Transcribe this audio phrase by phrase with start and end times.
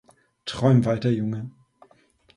[0.47, 1.51] Träum weiter, Junge.